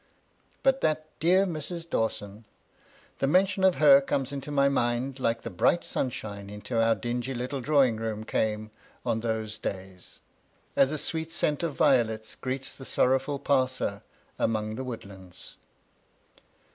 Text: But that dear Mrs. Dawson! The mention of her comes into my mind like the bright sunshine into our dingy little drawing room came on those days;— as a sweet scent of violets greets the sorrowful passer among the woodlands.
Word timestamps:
But 0.63 0.81
that 0.81 1.05
dear 1.19 1.45
Mrs. 1.45 1.87
Dawson! 1.87 2.45
The 3.19 3.27
mention 3.27 3.63
of 3.63 3.75
her 3.75 4.01
comes 4.01 4.31
into 4.31 4.49
my 4.49 4.67
mind 4.67 5.19
like 5.19 5.43
the 5.43 5.51
bright 5.51 5.83
sunshine 5.83 6.49
into 6.49 6.81
our 6.83 6.95
dingy 6.95 7.35
little 7.35 7.61
drawing 7.61 7.97
room 7.97 8.23
came 8.23 8.71
on 9.05 9.19
those 9.19 9.59
days;— 9.59 10.19
as 10.75 10.91
a 10.91 10.97
sweet 10.97 11.31
scent 11.31 11.61
of 11.61 11.75
violets 11.75 12.33
greets 12.33 12.73
the 12.73 12.83
sorrowful 12.83 13.37
passer 13.37 14.01
among 14.39 14.73
the 14.73 14.83
woodlands. 14.83 15.57